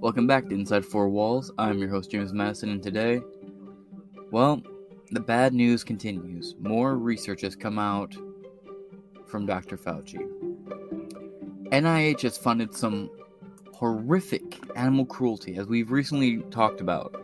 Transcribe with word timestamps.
Welcome 0.00 0.26
back 0.26 0.48
to 0.48 0.54
Inside 0.54 0.86
Four 0.86 1.10
Walls. 1.10 1.52
I'm 1.58 1.78
your 1.78 1.90
host, 1.90 2.10
James 2.10 2.32
Madison, 2.32 2.70
and 2.70 2.82
today, 2.82 3.20
well, 4.30 4.62
the 5.10 5.20
bad 5.20 5.52
news 5.52 5.84
continues. 5.84 6.54
More 6.58 6.96
research 6.96 7.42
has 7.42 7.54
come 7.54 7.78
out 7.78 8.16
from 9.26 9.44
Dr. 9.44 9.76
Fauci. 9.76 10.26
NIH 11.66 12.22
has 12.22 12.38
funded 12.38 12.74
some 12.74 13.10
horrific 13.74 14.58
animal 14.74 15.04
cruelty, 15.04 15.56
as 15.56 15.66
we've 15.66 15.90
recently 15.90 16.38
talked 16.50 16.80
about. 16.80 17.22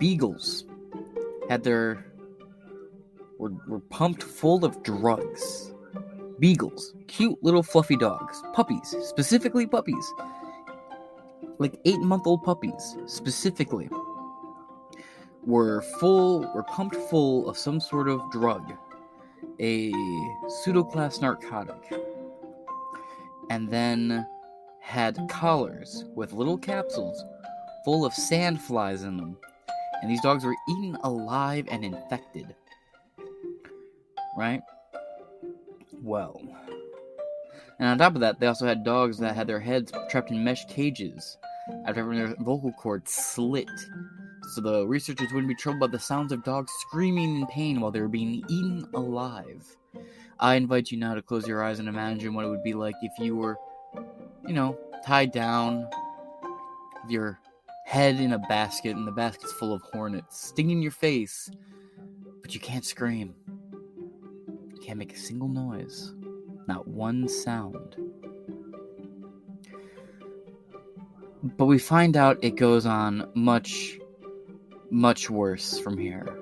Beagles 0.00 0.64
had 1.48 1.62
their 1.62 2.04
were, 3.38 3.52
were 3.68 3.78
pumped 3.78 4.24
full 4.24 4.64
of 4.64 4.82
drugs. 4.82 5.72
Beagles, 6.40 6.94
cute 7.06 7.38
little 7.44 7.62
fluffy 7.62 7.96
dogs, 7.96 8.42
puppies, 8.54 8.96
specifically 9.02 9.68
puppies, 9.68 10.12
like 11.62 11.78
eight 11.84 12.00
month 12.00 12.26
old 12.26 12.42
puppies, 12.42 12.96
specifically, 13.06 13.88
were 15.44 15.80
full, 16.00 16.40
were 16.54 16.64
pumped 16.64 16.96
full 16.96 17.48
of 17.48 17.56
some 17.56 17.78
sort 17.78 18.08
of 18.08 18.20
drug, 18.32 18.72
a 19.60 19.92
pseudoclass 19.92 21.20
narcotic, 21.20 21.92
and 23.48 23.70
then 23.70 24.26
had 24.80 25.16
collars 25.30 26.04
with 26.16 26.32
little 26.32 26.58
capsules 26.58 27.24
full 27.84 28.04
of 28.04 28.12
sand 28.12 28.60
flies 28.60 29.04
in 29.04 29.16
them. 29.16 29.36
And 30.02 30.10
these 30.10 30.20
dogs 30.20 30.44
were 30.44 30.56
eaten 30.68 30.96
alive 31.04 31.68
and 31.70 31.84
infected. 31.84 32.56
Right? 34.36 34.62
Well. 36.02 36.40
And 37.78 37.88
on 37.88 37.98
top 37.98 38.14
of 38.16 38.20
that, 38.20 38.40
they 38.40 38.48
also 38.48 38.66
had 38.66 38.84
dogs 38.84 39.18
that 39.18 39.36
had 39.36 39.46
their 39.46 39.60
heads 39.60 39.92
trapped 40.10 40.30
in 40.30 40.42
mesh 40.42 40.64
cages 40.66 41.36
after 41.86 42.02
having 42.02 42.18
their 42.18 42.34
vocal 42.40 42.72
cords 42.72 43.12
slit. 43.12 43.70
So 44.54 44.60
the 44.60 44.86
researchers 44.86 45.32
wouldn't 45.32 45.48
be 45.48 45.54
troubled 45.54 45.80
by 45.80 45.96
the 45.96 46.02
sounds 46.02 46.32
of 46.32 46.44
dogs 46.44 46.72
screaming 46.80 47.36
in 47.36 47.46
pain 47.46 47.80
while 47.80 47.90
they 47.90 48.00
were 48.00 48.08
being 48.08 48.44
eaten 48.48 48.86
alive. 48.94 49.76
I 50.40 50.56
invite 50.56 50.90
you 50.90 50.98
now 50.98 51.14
to 51.14 51.22
close 51.22 51.46
your 51.46 51.62
eyes 51.62 51.78
and 51.78 51.88
imagine 51.88 52.34
what 52.34 52.44
it 52.44 52.48
would 52.48 52.64
be 52.64 52.74
like 52.74 52.96
if 53.02 53.12
you 53.18 53.36
were, 53.36 53.56
you 54.46 54.54
know, 54.54 54.76
tied 55.04 55.30
down 55.30 55.88
with 57.02 57.12
your 57.12 57.38
head 57.86 58.16
in 58.16 58.32
a 58.32 58.38
basket 58.38 58.96
and 58.96 59.06
the 59.06 59.12
basket's 59.12 59.52
full 59.52 59.72
of 59.72 59.82
hornets 59.92 60.48
stinging 60.48 60.82
your 60.82 60.92
face, 60.92 61.50
but 62.40 62.54
you 62.54 62.60
can't 62.60 62.84
scream. 62.84 63.34
You 64.72 64.80
can't 64.82 64.98
make 64.98 65.12
a 65.12 65.18
single 65.18 65.48
noise, 65.48 66.14
not 66.66 66.88
one 66.88 67.28
sound. 67.28 67.96
But 71.42 71.66
we 71.66 71.78
find 71.78 72.16
out 72.16 72.38
it 72.42 72.56
goes 72.56 72.86
on 72.86 73.30
much, 73.34 73.98
much 74.90 75.28
worse 75.28 75.78
from 75.78 75.98
here. 75.98 76.38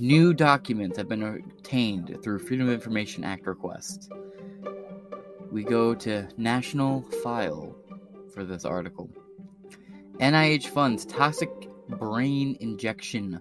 New 0.00 0.32
documents 0.32 0.96
have 0.96 1.08
been 1.08 1.22
obtained 1.22 2.18
through 2.22 2.38
Freedom 2.38 2.68
of 2.68 2.74
Information 2.74 3.24
Act 3.24 3.46
request. 3.46 4.10
We 5.52 5.62
go 5.62 5.94
to 5.96 6.26
National 6.36 7.02
File 7.22 7.76
for 8.32 8.44
this 8.44 8.64
article. 8.64 9.10
NIH 10.18 10.66
funds 10.68 11.04
toxic 11.04 11.50
brain 11.88 12.56
injection 12.60 13.40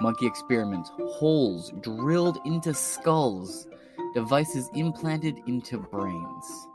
monkey 0.00 0.26
experiments, 0.26 0.90
holes 0.98 1.72
drilled 1.80 2.38
into 2.44 2.74
skulls, 2.74 3.66
devices 4.14 4.68
implanted 4.74 5.36
into 5.46 5.78
brains. 5.78 6.66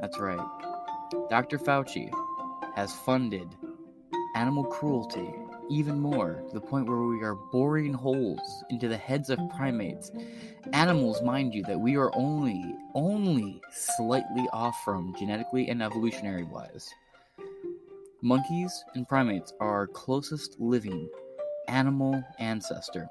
That's 0.00 0.18
right. 0.18 0.67
Dr. 1.30 1.58
Fauci 1.58 2.10
has 2.74 2.92
funded 2.92 3.48
animal 4.34 4.64
cruelty 4.64 5.34
even 5.70 5.98
more 5.98 6.42
to 6.48 6.54
the 6.54 6.60
point 6.60 6.86
where 6.88 6.98
we 7.02 7.22
are 7.22 7.34
boring 7.34 7.92
holes 7.92 8.64
into 8.70 8.88
the 8.88 8.96
heads 8.96 9.30
of 9.30 9.38
primates. 9.56 10.10
Animals, 10.72 11.22
mind 11.22 11.54
you, 11.54 11.62
that 11.64 11.78
we 11.78 11.96
are 11.96 12.10
only, 12.14 12.62
only 12.94 13.60
slightly 13.70 14.46
off 14.52 14.82
from 14.84 15.14
genetically 15.18 15.68
and 15.68 15.82
evolutionary 15.82 16.44
wise. 16.44 16.88
Monkeys 18.22 18.84
and 18.94 19.08
primates 19.08 19.52
are 19.60 19.70
our 19.70 19.86
closest 19.86 20.58
living 20.58 21.08
animal 21.68 22.22
ancestor. 22.38 23.08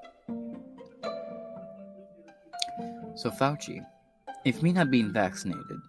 So, 3.14 3.30
Fauci, 3.30 3.84
if 4.44 4.62
me 4.62 4.72
not 4.72 4.90
being 4.90 5.12
vaccinated 5.12 5.80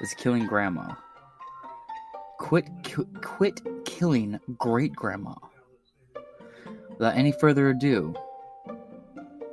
is 0.00 0.14
killing 0.14 0.46
grandma, 0.46 0.94
quit, 2.40 2.66
qu- 2.82 3.06
quit 3.22 3.60
killing 3.84 4.40
great 4.58 4.92
grandma. 4.94 5.34
Without 6.98 7.14
any 7.14 7.32
further 7.32 7.68
ado, 7.68 8.14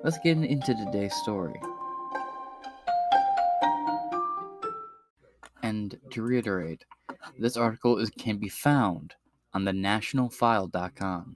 let's 0.03 0.17
get 0.23 0.37
into 0.37 0.73
today's 0.73 1.13
story. 1.15 1.59
And 5.61 5.99
to 6.11 6.21
reiterate, 6.21 6.85
this 7.37 7.57
article 7.57 7.99
is, 7.99 8.09
can 8.09 8.37
be 8.37 8.49
found 8.49 9.13
on 9.53 9.65
the 9.65 9.73
nationalfile.com. 9.73 11.35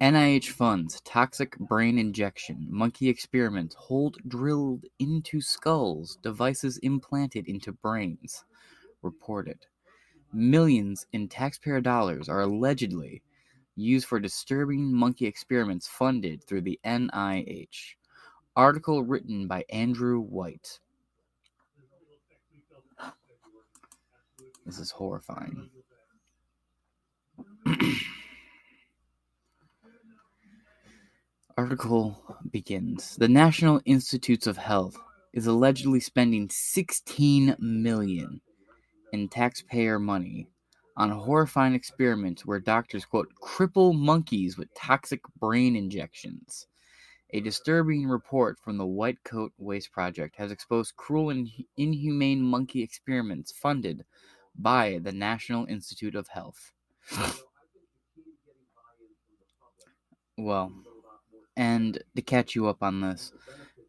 NIH 0.00 0.48
funds 0.48 1.00
toxic 1.02 1.56
brain 1.56 1.98
injection, 1.98 2.66
monkey 2.68 3.08
experiments, 3.08 3.76
hold 3.76 4.16
drilled 4.26 4.84
into 4.98 5.40
skulls, 5.40 6.18
devices 6.20 6.78
implanted 6.78 7.46
into 7.46 7.72
brains. 7.72 8.44
Reported. 9.02 9.66
Millions 10.34 11.06
in 11.12 11.28
taxpayer 11.28 11.80
dollars 11.80 12.28
are 12.28 12.40
allegedly 12.40 13.22
used 13.76 14.06
for 14.06 14.18
disturbing 14.18 14.92
monkey 14.92 15.26
experiments 15.26 15.86
funded 15.86 16.42
through 16.42 16.62
the 16.62 16.78
NIH. 16.84 17.94
Article 18.56 19.04
written 19.04 19.46
by 19.46 19.64
Andrew 19.70 20.18
White. 20.20 20.80
This 24.66 24.78
is 24.80 24.90
horrifying. 24.90 25.70
Article 31.56 32.36
begins. 32.50 33.14
The 33.16 33.28
National 33.28 33.80
Institutes 33.84 34.48
of 34.48 34.56
Health 34.56 34.98
is 35.32 35.46
allegedly 35.46 36.00
spending 36.00 36.48
16 36.50 37.54
million 37.60 38.40
in 39.14 39.28
taxpayer 39.28 40.00
money 40.00 40.48
on 40.96 41.08
horrifying 41.08 41.72
experiments 41.72 42.44
where 42.44 42.58
doctors 42.58 43.04
quote 43.04 43.32
cripple 43.40 43.96
monkeys 43.96 44.58
with 44.58 44.74
toxic 44.74 45.20
brain 45.38 45.76
injections. 45.76 46.66
A 47.30 47.40
disturbing 47.40 48.08
report 48.08 48.58
from 48.58 48.76
the 48.76 48.86
White 48.86 49.22
Coat 49.24 49.52
Waste 49.56 49.92
Project 49.92 50.34
has 50.36 50.50
exposed 50.50 50.96
cruel 50.96 51.30
and 51.30 51.48
inhumane 51.76 52.42
monkey 52.42 52.82
experiments 52.82 53.52
funded 53.52 54.04
by 54.56 54.98
the 55.00 55.12
National 55.12 55.64
Institute 55.66 56.16
of 56.16 56.26
Health. 56.26 56.72
well, 60.36 60.72
and 61.56 62.02
to 62.16 62.22
catch 62.22 62.56
you 62.56 62.66
up 62.66 62.82
on 62.82 63.00
this, 63.00 63.32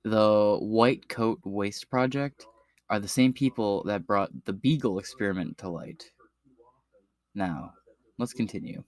the 0.03 0.57
White 0.61 1.09
Coat 1.09 1.39
Waste 1.43 1.89
Project 1.89 2.45
are 2.89 2.99
the 2.99 3.07
same 3.07 3.33
people 3.33 3.83
that 3.83 4.05
brought 4.05 4.45
the 4.45 4.53
Beagle 4.53 4.99
experiment 4.99 5.57
to 5.59 5.69
light. 5.69 6.11
Now, 7.33 7.73
let's 8.17 8.33
continue. 8.33 8.83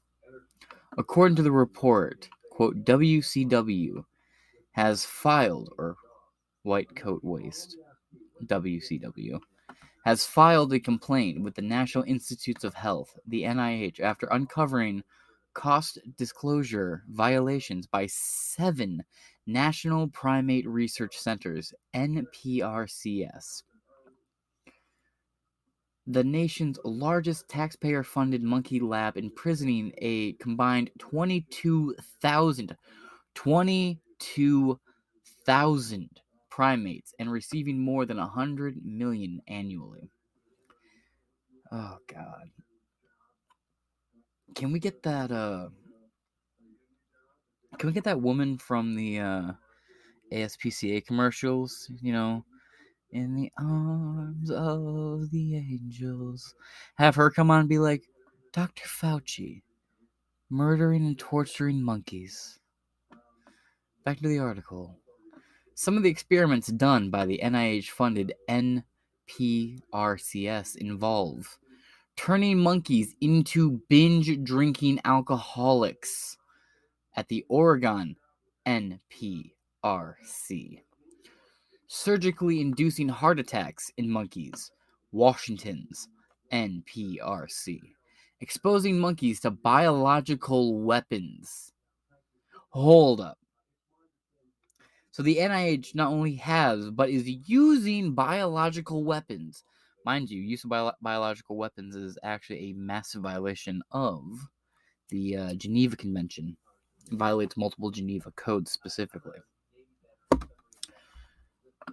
According 0.98 1.36
to 1.38 1.44
the 1.44 1.52
report, 1.52 2.30
quote, 2.52 2.84
WCW 2.86 4.04
has 4.72 5.06
filed, 5.06 5.70
or 5.78 5.96
White 6.64 6.96
Coat 6.96 7.22
Waste, 7.24 7.78
WCW, 8.46 9.40
has 10.06 10.26
filed 10.26 10.72
a 10.74 10.80
complaint 10.80 11.42
with 11.42 11.56
the 11.56 11.62
National 11.62 12.04
Institutes 12.06 12.64
of 12.64 12.74
Health, 12.74 13.18
the 13.28 13.44
NIH, 13.44 14.00
after 14.00 14.28
uncovering 14.28 15.04
cost 15.54 15.98
disclosure 16.18 17.04
violations 17.10 17.88
by 17.88 18.06
seven 18.08 19.04
National 19.48 20.08
Primate 20.08 20.68
Research 20.68 21.18
Centers, 21.18 21.74
NPRCS. 21.96 23.64
The 26.08 26.24
nation's 26.24 26.80
largest 26.86 27.50
taxpayer 27.50 28.02
funded 28.02 28.42
monkey 28.42 28.80
lab 28.80 29.18
imprisoning 29.18 29.92
a 29.98 30.34
combined 30.34 30.90
22,000 31.00 32.78
22,000 33.36 36.22
primates 36.50 37.14
and 37.20 37.32
receiving 37.32 37.80
more 37.80 38.06
than 38.06 38.18
100 38.18 38.86
million 38.86 39.42
annually. 39.48 40.12
Oh 41.72 41.98
god. 42.08 42.52
Can 44.56 44.72
we 44.72 44.80
get 44.80 45.04
that 45.04 45.32
uh 45.32 45.70
Can 47.78 47.88
we 47.88 47.94
get 47.94 48.06
that 48.06 48.22
woman 48.22 48.58
from 48.58 48.96
the 48.96 49.20
uh 49.20 49.52
ASPCA 50.32 51.06
commercials, 51.06 51.90
you 52.02 52.14
know, 52.14 52.46
in 53.12 53.36
the 53.36 53.52
arms 53.58 54.52
of 54.52 55.32
the 55.32 55.56
angels. 55.56 56.54
Have 56.96 57.16
her 57.16 57.30
come 57.30 57.52
on 57.52 57.62
and 57.62 57.70
be 57.70 57.80
like, 57.80 58.04
Dr. 58.54 58.88
Fauci, 58.88 59.62
murdering 60.50 61.06
and 61.06 61.18
torturing 61.18 61.82
monkeys. 61.82 62.60
Back 64.04 64.20
to 64.20 64.28
the 64.28 64.40
article. 64.40 64.98
Some 65.76 65.96
of 65.98 66.04
the 66.04 66.10
experiments 66.10 66.68
done 66.68 67.10
by 67.10 67.26
the 67.26 67.40
NIH 67.44 67.90
funded 67.90 68.34
NPRCS 68.50 68.84
involve 70.78 71.58
turning 72.18 72.58
monkeys 72.58 73.16
into 73.22 73.80
binge 73.88 74.44
drinking 74.44 75.00
alcoholics 75.06 76.36
at 77.16 77.30
the 77.30 77.46
Oregon 77.48 78.18
NPRC, 78.66 80.82
surgically 81.88 82.62
inducing 82.62 83.10
heart 83.10 83.40
attacks 83.40 83.90
in 83.98 84.10
monkeys, 84.10 84.72
Washington's 85.12 86.08
NPRC, 86.52 87.80
exposing 88.42 89.00
monkeys 89.00 89.40
to 89.42 89.52
biological 89.52 90.80
weapons. 90.80 91.72
Hold 92.70 93.22
up. 93.22 93.38
So 95.12 95.24
the 95.24 95.38
NIH 95.38 95.96
not 95.96 96.12
only 96.12 96.36
has, 96.36 96.92
but 96.92 97.10
is 97.10 97.28
using 97.28 98.14
biological 98.14 99.04
weapons. 99.04 99.64
Mind 100.06 100.30
you, 100.30 100.40
use 100.40 100.64
of 100.64 100.70
bio- 100.70 100.94
biological 101.02 101.58
weapons 101.58 101.96
is 101.96 102.20
actually 102.22 102.70
a 102.70 102.74
massive 102.74 103.24
violation 103.24 103.82
of 103.92 104.24
the 105.10 105.38
uh, 105.38 105.54
Geneva 105.56 105.96
Convention. 105.96 106.56
It 107.12 107.18
violates 107.18 107.58
multiple 107.58 107.90
Geneva 107.90 108.32
codes 108.36 108.72
specifically. 108.72 109.40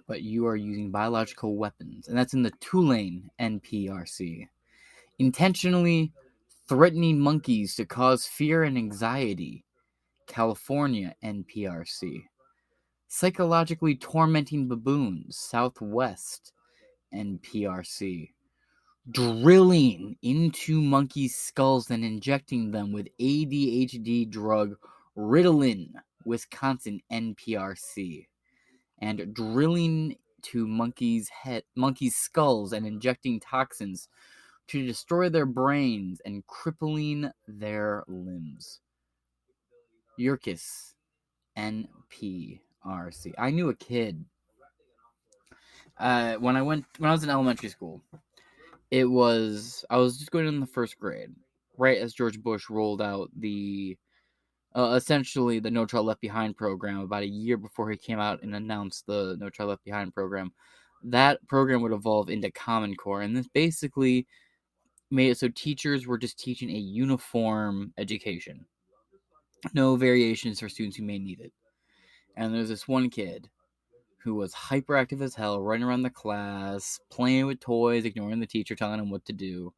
But 0.07 0.21
you 0.21 0.45
are 0.47 0.55
using 0.55 0.91
biological 0.91 1.55
weapons, 1.55 2.07
and 2.07 2.17
that's 2.17 2.33
in 2.33 2.43
the 2.43 2.51
Tulane 2.59 3.29
NPRC. 3.39 4.47
Intentionally 5.19 6.11
threatening 6.67 7.19
monkeys 7.19 7.75
to 7.75 7.85
cause 7.85 8.25
fear 8.25 8.63
and 8.63 8.77
anxiety. 8.77 9.63
California 10.27 11.15
NPRC 11.23 12.23
psychologically 13.15 13.95
tormenting 13.95 14.67
baboons, 14.67 15.37
Southwest 15.37 16.51
NPRC, 17.13 18.31
drilling 19.09 20.17
into 20.21 20.81
monkeys' 20.81 21.37
skulls 21.37 21.89
and 21.91 22.03
injecting 22.03 22.71
them 22.71 22.91
with 22.91 23.07
ADHD 23.19 24.29
drug 24.29 24.75
Ritalin, 25.17 25.93
Wisconsin 26.25 26.99
NPRC, 27.09 28.27
and 28.99 29.33
drilling 29.33 30.17
to 30.43 30.67
monkeys' 30.67 31.29
head, 31.29 31.63
monkeys' 31.75 32.15
skulls 32.15 32.73
and 32.73 32.85
injecting 32.85 33.39
toxins 33.39 34.07
to 34.67 34.85
destroy 34.85 35.29
their 35.29 35.45
brains 35.45 36.21
and 36.25 36.45
crippling 36.47 37.31
their 37.47 38.03
limbs. 38.07 38.79
Yerkes, 40.17 40.95
NP. 41.57 42.59
RC. 42.85 43.33
I 43.37 43.49
knew 43.49 43.69
a 43.69 43.75
kid 43.75 44.23
uh, 45.97 46.35
when 46.35 46.55
I 46.55 46.61
went 46.61 46.85
when 46.97 47.09
I 47.09 47.13
was 47.13 47.23
in 47.23 47.29
elementary 47.29 47.69
school. 47.69 48.01
It 48.91 49.05
was 49.05 49.83
I 49.89 49.97
was 49.97 50.17
just 50.17 50.31
going 50.31 50.47
in 50.47 50.59
the 50.59 50.67
first 50.67 50.99
grade, 50.99 51.33
right 51.77 51.97
as 51.97 52.13
George 52.13 52.41
Bush 52.41 52.69
rolled 52.69 53.01
out 53.01 53.31
the 53.35 53.97
uh, 54.75 54.93
essentially 54.95 55.59
the 55.59 55.71
No 55.71 55.85
Child 55.85 56.05
Left 56.05 56.21
Behind 56.21 56.55
program 56.55 56.99
about 56.99 57.23
a 57.23 57.27
year 57.27 57.57
before 57.57 57.89
he 57.89 57.97
came 57.97 58.19
out 58.19 58.43
and 58.43 58.53
announced 58.55 59.05
the 59.05 59.37
No 59.39 59.49
Child 59.49 59.69
Left 59.69 59.85
Behind 59.85 60.13
program. 60.13 60.51
That 61.03 61.45
program 61.47 61.81
would 61.81 61.93
evolve 61.93 62.29
into 62.29 62.51
Common 62.51 62.95
Core, 62.95 63.21
and 63.21 63.35
this 63.35 63.47
basically 63.47 64.27
made 65.11 65.29
it 65.29 65.37
so 65.37 65.47
teachers 65.49 66.07
were 66.07 66.17
just 66.17 66.39
teaching 66.39 66.69
a 66.69 66.77
uniform 66.77 67.93
education, 67.97 68.65
no 69.73 69.95
variations 69.95 70.59
for 70.59 70.67
students 70.67 70.97
who 70.97 71.03
may 71.03 71.19
need 71.19 71.39
it. 71.39 71.53
And 72.35 72.53
there's 72.53 72.69
this 72.69 72.87
one 72.87 73.09
kid 73.09 73.49
who 74.17 74.35
was 74.35 74.53
hyperactive 74.53 75.21
as 75.21 75.35
hell, 75.35 75.61
running 75.61 75.83
around 75.83 76.01
the 76.01 76.09
class, 76.09 76.99
playing 77.11 77.45
with 77.45 77.59
toys, 77.59 78.05
ignoring 78.05 78.39
the 78.39 78.47
teacher, 78.47 78.75
telling 78.75 78.99
him 78.99 79.11
what 79.11 79.23
to 79.25 79.33
do. 79.33 79.71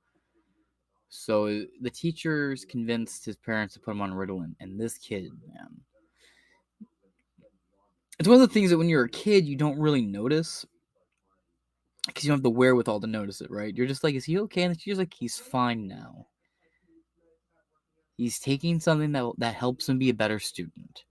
So 1.10 1.64
the 1.82 1.90
teachers 1.90 2.66
convinced 2.66 3.26
his 3.26 3.38
parents 3.38 3.74
to 3.74 3.80
put 3.80 3.92
him 3.92 4.02
on 4.02 4.12
Ritalin, 4.12 4.56
and 4.60 4.80
this 4.80 4.98
kid, 4.98 5.32
man, 5.48 5.70
it's 8.20 8.28
one 8.28 8.36
of 8.36 8.48
the 8.48 8.54
things 8.54 8.72
that 8.72 8.78
when 8.78 8.90
you're 8.90 9.06
a 9.06 9.10
kid 9.10 9.46
you 9.46 9.56
don't 9.56 9.80
really 9.80 10.02
notice 10.02 10.66
because 12.08 12.24
you 12.24 12.30
don't 12.30 12.38
have 12.38 12.44
the 12.44 12.50
wherewithal 12.50 13.02
to 13.02 13.08
notice 13.08 13.42
it, 13.42 13.52
right? 13.52 13.76
You're 13.76 13.88
just 13.88 14.04
like, 14.04 14.16
is 14.16 14.26
he 14.26 14.40
okay? 14.40 14.64
And 14.64 14.74
the 14.74 14.80
teacher's 14.80 14.98
like, 14.98 15.14
he's 15.14 15.38
fine 15.38 15.88
now. 15.88 16.28
He's 18.16 18.40
taking 18.40 18.80
something 18.80 19.12
that 19.12 19.34
that 19.38 19.56
helps 19.56 19.88
him 19.88 20.00
be 20.00 20.10
a 20.10 20.14
better 20.14 20.40
student. 20.40 21.04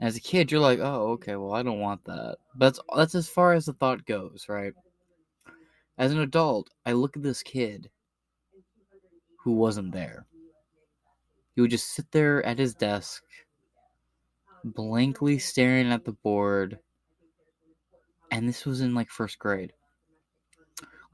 As 0.00 0.16
a 0.16 0.20
kid, 0.20 0.50
you're 0.50 0.60
like, 0.60 0.78
oh, 0.80 1.12
okay, 1.12 1.36
well, 1.36 1.52
I 1.52 1.62
don't 1.62 1.80
want 1.80 2.04
that. 2.06 2.36
But 2.54 2.66
that's, 2.66 2.80
that's 2.96 3.14
as 3.14 3.28
far 3.28 3.52
as 3.52 3.66
the 3.66 3.74
thought 3.74 4.06
goes, 4.06 4.46
right? 4.48 4.72
As 5.98 6.12
an 6.12 6.20
adult, 6.20 6.70
I 6.86 6.92
look 6.92 7.16
at 7.16 7.22
this 7.22 7.42
kid 7.42 7.90
who 9.44 9.52
wasn't 9.52 9.92
there. 9.92 10.26
He 11.54 11.60
would 11.60 11.70
just 11.70 11.94
sit 11.94 12.10
there 12.10 12.44
at 12.44 12.58
his 12.58 12.74
desk, 12.74 13.22
blankly 14.64 15.38
staring 15.38 15.92
at 15.92 16.04
the 16.04 16.12
board. 16.12 16.80
And 18.32 18.48
this 18.48 18.66
was 18.66 18.80
in 18.80 18.94
like 18.94 19.10
first 19.10 19.38
grade 19.38 19.72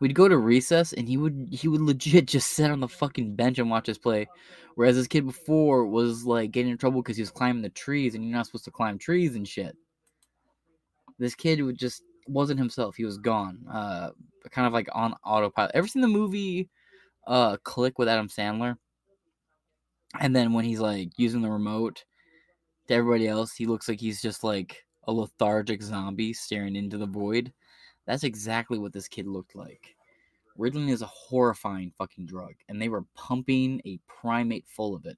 we'd 0.00 0.14
go 0.14 0.26
to 0.26 0.38
recess 0.38 0.92
and 0.94 1.06
he 1.06 1.16
would 1.16 1.48
he 1.52 1.68
would 1.68 1.80
legit 1.80 2.26
just 2.26 2.52
sit 2.52 2.70
on 2.70 2.80
the 2.80 2.88
fucking 2.88 3.36
bench 3.36 3.58
and 3.58 3.70
watch 3.70 3.88
us 3.88 3.98
play. 3.98 4.26
Whereas 4.74 4.96
this 4.96 5.06
kid 5.06 5.26
before 5.26 5.86
was 5.86 6.24
like 6.24 6.50
getting 6.50 6.72
in 6.72 6.78
trouble 6.78 7.02
because 7.02 7.16
he 7.16 7.22
was 7.22 7.30
climbing 7.30 7.62
the 7.62 7.68
trees 7.68 8.14
and 8.14 8.24
you're 8.24 8.36
not 8.36 8.46
supposed 8.46 8.64
to 8.64 8.70
climb 8.70 8.98
trees 8.98 9.36
and 9.36 9.46
shit. 9.46 9.76
This 11.18 11.34
kid 11.34 11.62
would 11.62 11.78
just 11.78 12.02
wasn't 12.26 12.58
himself. 12.58 12.96
He 12.96 13.04
was 13.04 13.18
gone. 13.18 13.60
Uh, 13.70 14.10
kind 14.50 14.66
of 14.66 14.72
like 14.72 14.88
on 14.92 15.14
autopilot. 15.24 15.72
Ever 15.74 15.86
seen 15.86 16.02
the 16.02 16.08
movie 16.08 16.68
uh 17.26 17.56
Click 17.62 17.98
with 17.98 18.08
Adam 18.08 18.28
Sandler? 18.28 18.76
And 20.18 20.34
then 20.34 20.52
when 20.52 20.64
he's 20.64 20.80
like 20.80 21.10
using 21.16 21.42
the 21.42 21.50
remote 21.50 22.04
to 22.88 22.94
everybody 22.94 23.28
else, 23.28 23.54
he 23.54 23.66
looks 23.66 23.88
like 23.88 24.00
he's 24.00 24.20
just 24.20 24.42
like 24.42 24.84
a 25.04 25.12
lethargic 25.12 25.82
zombie 25.82 26.32
staring 26.32 26.76
into 26.76 26.98
the 26.98 27.06
void. 27.06 27.52
That's 28.06 28.24
exactly 28.24 28.78
what 28.78 28.92
this 28.92 29.08
kid 29.08 29.26
looked 29.26 29.54
like. 29.54 29.94
Ritalin 30.58 30.90
is 30.90 31.02
a 31.02 31.06
horrifying 31.06 31.92
fucking 31.96 32.26
drug, 32.26 32.54
and 32.68 32.82
they 32.82 32.88
were 32.88 33.04
pumping 33.14 33.80
a 33.86 34.00
primate 34.08 34.66
full 34.68 34.94
of 34.94 35.06
it. 35.06 35.16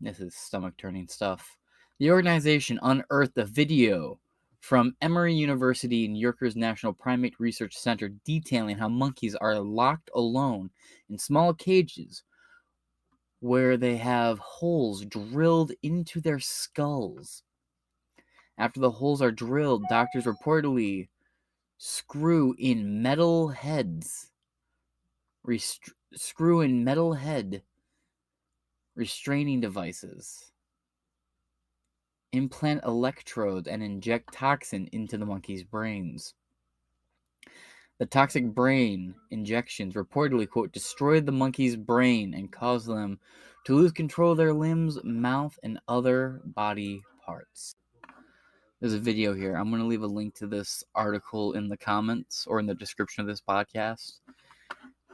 This 0.00 0.20
is 0.20 0.34
stomach 0.34 0.74
turning 0.76 1.08
stuff. 1.08 1.56
The 1.98 2.10
organization 2.10 2.78
unearthed 2.82 3.38
a 3.38 3.44
video 3.44 4.20
from 4.64 4.96
Emory 5.02 5.34
University 5.34 6.06
and 6.06 6.16
Yonkers 6.16 6.56
National 6.56 6.94
Primate 6.94 7.38
Research 7.38 7.76
Center 7.76 8.08
detailing 8.24 8.78
how 8.78 8.88
monkeys 8.88 9.34
are 9.34 9.60
locked 9.60 10.08
alone 10.14 10.70
in 11.10 11.18
small 11.18 11.52
cages 11.52 12.22
where 13.40 13.76
they 13.76 13.98
have 13.98 14.38
holes 14.38 15.04
drilled 15.04 15.72
into 15.82 16.18
their 16.18 16.40
skulls. 16.40 17.42
After 18.56 18.80
the 18.80 18.90
holes 18.90 19.20
are 19.20 19.30
drilled, 19.30 19.84
doctors 19.90 20.24
reportedly 20.24 21.08
screw 21.76 22.54
in 22.58 23.02
metal 23.02 23.48
heads. 23.48 24.30
Screw 26.14 26.62
in 26.62 26.82
metal 26.82 27.12
head 27.12 27.60
restraining 28.96 29.60
devices. 29.60 30.53
Implant 32.34 32.84
electrodes 32.84 33.68
and 33.68 33.82
inject 33.82 34.34
toxin 34.34 34.88
into 34.92 35.16
the 35.16 35.26
monkey's 35.26 35.64
brains. 35.64 36.34
The 37.98 38.06
toxic 38.06 38.46
brain 38.46 39.14
injections 39.30 39.94
reportedly, 39.94 40.48
quote, 40.48 40.72
destroyed 40.72 41.26
the 41.26 41.32
monkey's 41.32 41.76
brain 41.76 42.34
and 42.34 42.52
caused 42.52 42.88
them 42.88 43.20
to 43.66 43.74
lose 43.74 43.92
control 43.92 44.32
of 44.32 44.38
their 44.38 44.52
limbs, 44.52 44.98
mouth, 45.04 45.58
and 45.62 45.78
other 45.88 46.40
body 46.44 47.02
parts 47.24 47.76
there's 48.84 48.92
a 48.92 48.98
video 48.98 49.32
here. 49.32 49.54
I'm 49.54 49.70
going 49.70 49.80
to 49.80 49.88
leave 49.88 50.02
a 50.02 50.06
link 50.06 50.34
to 50.34 50.46
this 50.46 50.84
article 50.94 51.54
in 51.54 51.70
the 51.70 51.76
comments 51.78 52.46
or 52.46 52.60
in 52.60 52.66
the 52.66 52.74
description 52.74 53.22
of 53.22 53.26
this 53.26 53.40
podcast. 53.40 54.18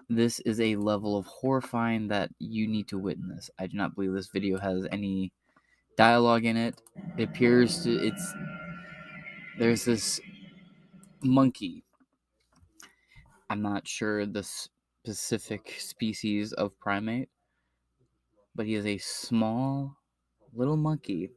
This 0.09 0.41
is 0.41 0.61
a 0.61 0.75
level 0.75 1.17
of 1.17 1.25
horrifying 1.27 2.09
that 2.09 2.31
you 2.41 2.67
need 2.67 2.89
to 2.89 2.99
witness. 2.99 3.49
I 3.61 3.69
do 3.69 3.77
not 3.77 3.95
believe 3.95 4.13
this 4.13 4.27
video 4.27 4.59
has 4.59 4.89
any 4.91 5.31
dialogue 5.97 6.45
in 6.45 6.57
it. 6.57 6.81
It 7.19 7.25
appears 7.25 7.83
to 7.85 7.91
it's 7.93 8.35
there's 9.59 9.85
this 9.85 10.21
monkey. 11.23 11.85
I'm 13.51 13.63
not 13.63 13.87
sure 13.87 14.25
the 14.27 14.43
specific 14.43 15.77
species 15.79 16.53
of 16.53 16.79
primate, 16.79 17.29
but 18.55 18.67
he 18.67 18.75
is 18.75 18.87
a 18.87 18.99
small 18.99 19.97
little 20.53 20.77
monkey 20.77 21.31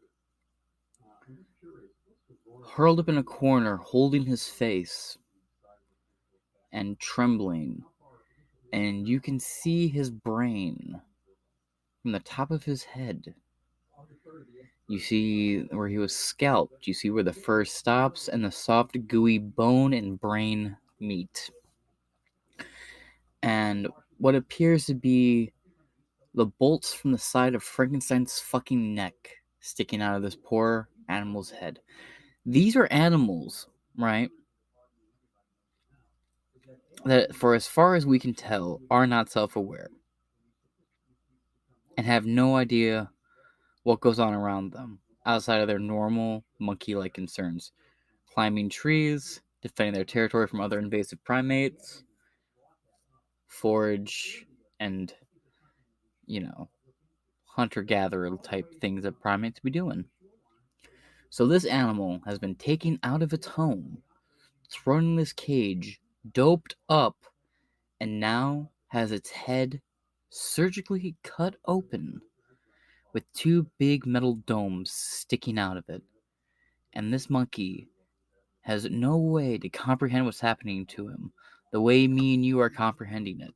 hurled 2.72 3.00
up 3.00 3.10
in 3.10 3.18
a 3.18 3.24
corner, 3.24 3.78
holding 3.78 4.26
his 4.26 4.48
face. 4.48 5.18
and 6.72 7.00
trembling. 7.00 7.86
And 8.74 9.08
you 9.08 9.20
can 9.22 9.40
see 9.40 9.88
his 9.88 10.12
brain 10.12 11.02
from 12.02 12.12
the 12.12 12.20
top 12.20 12.52
of 12.52 12.66
his 12.66 12.84
head. 12.84 13.36
You 14.88 15.00
see 15.00 15.62
where 15.72 15.88
he 15.88 15.98
was 15.98 16.16
scalped. 16.16 16.88
You 16.88 16.94
see 16.94 17.10
where 17.10 17.24
the 17.24 17.34
fur 17.34 17.66
stops 17.66 18.28
and 18.28 18.44
the 18.44 18.52
soft, 18.52 18.98
gooey 19.08 19.40
bone 19.40 19.94
and 19.94 20.20
brain 20.20 20.78
meet. 21.00 21.50
And 23.42 23.88
what 24.18 24.36
appears 24.36 24.86
to 24.86 24.94
be 24.94 25.52
the 26.34 26.46
bolts 26.46 26.94
from 26.94 27.12
the 27.12 27.18
side 27.18 27.56
of 27.56 27.64
Frankenstein's 27.64 28.40
fucking 28.40 28.94
neck 28.96 29.16
sticking 29.60 30.02
out 30.02 30.16
of 30.16 30.22
this 30.22 30.36
poor 30.36 30.90
animal's 31.08 31.52
head. 31.52 31.80
These 32.46 32.76
are 32.76 32.88
animals, 32.88 33.68
right? 33.98 34.30
That, 37.06 37.36
for 37.36 37.54
as 37.54 37.68
far 37.68 37.96
as 37.96 38.06
we 38.06 38.20
can 38.20 38.34
tell, 38.34 38.82
are 38.90 39.08
not 39.08 39.30
self 39.30 39.56
aware 39.56 39.90
and 41.98 42.06
have 42.06 42.26
no 42.26 42.56
idea 42.56 43.10
what 43.84 44.02
goes 44.02 44.20
on 44.20 44.34
around 44.34 44.72
them 44.72 45.00
outside 45.26 45.62
of 45.62 45.68
their 45.68 45.80
normal 45.80 46.44
monkey 46.60 46.96
like 46.96 47.14
concerns 47.14 47.72
climbing 48.34 48.70
trees, 48.70 49.42
defending 49.62 49.94
their 49.94 50.04
territory 50.04 50.48
from 50.48 50.60
other 50.60 50.80
invasive 50.80 51.24
primates, 51.24 52.04
forage, 53.48 54.48
and, 54.80 55.14
you 56.26 56.42
know, 56.42 56.68
hunter 57.46 57.84
gatherer 57.84 58.36
type 58.42 58.82
things 58.82 59.04
that 59.04 59.20
primates 59.22 59.60
be 59.60 59.70
doing. 59.70 60.04
So 61.30 61.46
this 61.46 61.66
animal 61.66 62.22
has 62.26 62.40
been 62.40 62.56
taken 62.56 63.00
out 63.04 63.22
of 63.22 63.34
its 63.34 63.46
home, 63.46 64.02
thrown 64.72 65.04
in 65.04 65.16
this 65.16 65.34
cage, 65.34 66.02
doped 66.32 66.76
up, 66.90 67.18
and 68.00 68.20
now 68.20 68.72
has 68.88 69.12
its 69.12 69.30
head 69.30 69.82
surgically 70.30 71.16
cut 71.24 71.56
open 71.66 72.20
with 73.14 73.32
two 73.34 73.68
big 73.78 74.06
metal 74.06 74.36
domes 74.48 74.92
sticking 74.92 75.58
out 75.60 75.78
of 75.78 75.86
it. 75.88 76.02
And 76.94 77.14
this 77.14 77.30
monkey 77.30 77.88
has 78.62 78.90
no 78.90 79.18
way 79.18 79.58
to 79.58 79.70
comprehend 79.70 80.26
what's 80.26 80.40
happening 80.40 80.86
to 80.88 81.08
him 81.08 81.32
the 81.72 81.82
way 81.82 82.08
me 82.08 82.36
and 82.36 82.46
you 82.46 82.60
are 82.60 82.70
comprehending 82.70 83.42
it 83.42 83.54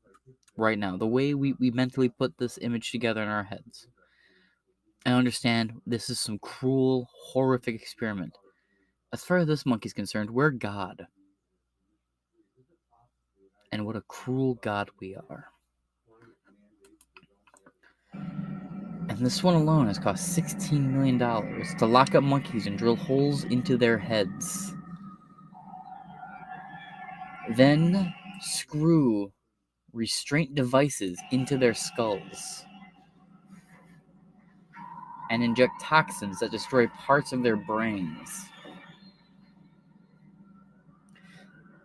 right 0.57 0.77
now, 0.77 0.97
the 0.97 1.05
way 1.05 1.35
we, 1.35 1.53
we 1.53 1.69
mentally 1.71 2.09
put 2.09 2.35
this 2.37 2.57
image 2.61 2.91
together 2.91 3.21
in 3.21 3.29
our 3.29 3.43
heads. 3.43 3.87
I 5.05 5.11
understand 5.11 5.79
this 5.85 6.09
is 6.09 6.19
some 6.19 6.39
cruel, 6.39 7.07
horrific 7.13 7.75
experiment. 7.75 8.35
As 9.13 9.23
far 9.23 9.37
as 9.37 9.47
this 9.47 9.65
monkey's 9.65 9.93
concerned, 9.93 10.31
we're 10.31 10.49
God. 10.49 11.05
And 13.71 13.85
what 13.85 13.95
a 13.95 14.01
cruel 14.01 14.55
God 14.55 14.89
we 14.99 15.15
are. 15.15 15.45
And 19.17 19.25
this 19.25 19.41
one 19.41 19.55
alone 19.55 19.87
has 19.87 19.97
cost 19.97 20.37
$16 20.37 20.91
million 20.91 21.17
to 21.17 21.85
lock 21.87 22.13
up 22.13 22.23
monkeys 22.23 22.67
and 22.67 22.77
drill 22.77 22.95
holes 22.95 23.45
into 23.45 23.75
their 23.75 23.97
heads. 23.97 24.75
Then 27.55 28.13
screw 28.41 29.31
restraint 29.91 30.53
devices 30.53 31.19
into 31.31 31.57
their 31.57 31.73
skulls 31.73 32.63
and 35.31 35.43
inject 35.43 35.81
toxins 35.81 36.37
that 36.37 36.51
destroy 36.51 36.85
parts 36.85 37.33
of 37.33 37.41
their 37.41 37.55
brains. 37.55 38.45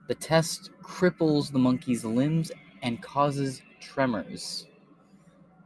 The 0.07 0.15
test 0.17 0.69
cripples 0.83 1.51
the 1.51 1.59
monkey's 1.59 2.05
limbs 2.05 2.53
and 2.83 3.01
causes 3.01 3.63
tremors. 3.81 4.67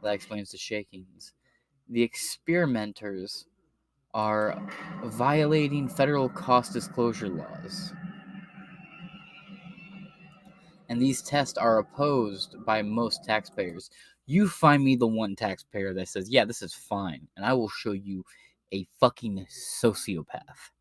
That 0.01 0.13
explains 0.13 0.51
the 0.51 0.57
shakings 0.57 1.33
the 1.89 2.03
experimenters 2.03 3.45
are 4.13 4.57
violating 5.05 5.87
federal 5.87 6.29
cost 6.29 6.73
disclosure 6.73 7.29
laws. 7.29 7.93
And 10.89 11.01
these 11.01 11.21
tests 11.21 11.57
are 11.57 11.79
opposed 11.79 12.55
by 12.65 12.81
most 12.81 13.23
taxpayers. 13.25 13.89
You 14.25 14.47
find 14.47 14.83
me 14.83 14.95
the 14.95 15.07
one 15.07 15.35
taxpayer 15.35 15.93
that 15.93 16.09
says, 16.09 16.29
yeah, 16.29 16.45
this 16.45 16.61
is 16.61 16.73
fine, 16.73 17.27
and 17.35 17.45
I 17.45 17.53
will 17.53 17.69
show 17.69 17.91
you 17.91 18.23
a 18.73 18.85
fucking 18.99 19.45
sociopath. 19.81 20.71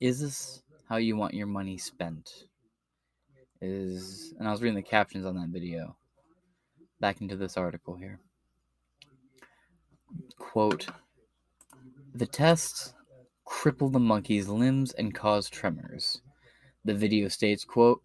Is 0.00 0.20
this 0.20 0.62
how 0.88 0.96
you 0.96 1.16
want 1.16 1.34
your 1.34 1.46
money 1.46 1.76
spent? 1.76 2.49
Is, 3.60 4.34
and 4.38 4.48
I 4.48 4.50
was 4.50 4.62
reading 4.62 4.76
the 4.76 4.82
captions 4.82 5.26
on 5.26 5.36
that 5.36 5.48
video. 5.48 5.96
Back 7.00 7.20
into 7.20 7.36
this 7.36 7.56
article 7.56 7.94
here. 7.94 8.20
Quote 10.38 10.86
The 12.14 12.26
tests 12.26 12.94
cripple 13.46 13.92
the 13.92 14.00
monkey's 14.00 14.48
limbs 14.48 14.92
and 14.92 15.14
cause 15.14 15.48
tremors. 15.48 16.22
The 16.84 16.94
video 16.94 17.28
states, 17.28 17.64
quote, 17.64 18.02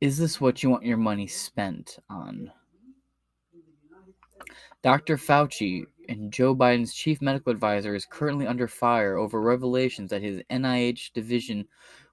Is 0.00 0.18
this 0.18 0.40
what 0.40 0.62
you 0.62 0.70
want 0.70 0.84
your 0.84 0.96
money 0.96 1.26
spent 1.26 1.98
on? 2.08 2.50
Dr. 4.82 5.16
Fauci 5.16 5.84
and 6.08 6.32
Joe 6.32 6.56
Biden's 6.56 6.94
chief 6.94 7.20
medical 7.20 7.52
advisor 7.52 7.94
is 7.94 8.06
currently 8.06 8.46
under 8.46 8.66
fire 8.66 9.16
over 9.16 9.40
revelations 9.40 10.10
that 10.10 10.22
his 10.22 10.40
NIH 10.50 11.12
division 11.12 11.66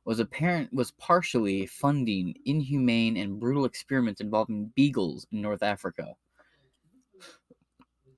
was 0.07 0.19
apparent 0.21 0.73
was 0.73 0.91
partially 0.91 1.65
funding 1.65 2.33
inhumane 2.45 3.17
and 3.17 3.41
brutal 3.41 3.65
experiments 3.65 4.21
involving 4.21 4.71
beagles 4.73 5.27
in 5.33 5.41
North 5.41 5.61
Africa. 5.61 6.13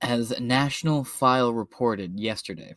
As 0.00 0.32
National 0.38 1.02
File 1.02 1.52
reported 1.52 2.20
yesterday, 2.20 2.76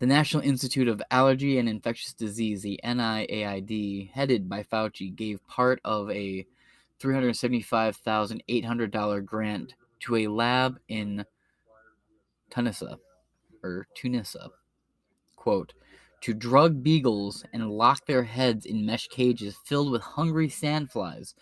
the 0.00 0.06
National 0.06 0.42
Institute 0.42 0.88
of 0.88 1.00
Allergy 1.12 1.58
and 1.58 1.68
Infectious 1.68 2.14
Disease, 2.14 2.62
the 2.62 2.80
NIAID, 2.82 4.10
headed 4.10 4.48
by 4.48 4.64
Fauci, 4.64 5.14
gave 5.14 5.46
part 5.46 5.80
of 5.84 6.10
a 6.10 6.44
$375,800 7.00 9.24
grant 9.24 9.74
to 10.00 10.16
a 10.16 10.26
lab 10.26 10.80
in 10.88 11.24
Tunisia 12.50 12.98
or 13.62 13.86
Tunisia. 13.94 14.48
Quote, 15.36 15.74
to 16.22 16.34
drug 16.34 16.82
beagles 16.82 17.44
and 17.52 17.70
lock 17.70 18.06
their 18.06 18.24
heads 18.24 18.66
in 18.66 18.84
mesh 18.84 19.08
cages 19.08 19.56
filled 19.64 19.90
with 19.90 20.02
hungry 20.02 20.48
sandflies 20.48 21.34